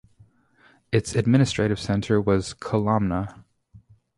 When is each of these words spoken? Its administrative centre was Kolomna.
Its 0.91 1.13
administrative 1.13 1.79
centre 1.79 2.19
was 2.19 2.55
Kolomna. 2.55 3.43